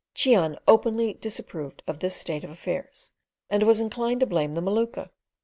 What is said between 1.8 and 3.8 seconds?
of this state of affairs, and was